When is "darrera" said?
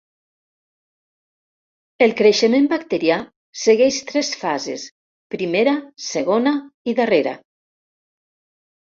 7.05-7.41